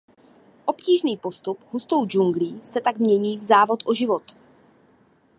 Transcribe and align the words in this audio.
Obtížný 0.65 1.17
postup 1.17 1.59
hustou 1.71 2.07
džunglí 2.07 2.61
se 2.63 2.81
tak 2.81 2.97
mění 2.97 3.37
v 3.37 3.41
závod 3.41 3.83
o 3.85 3.93
život. 3.93 4.35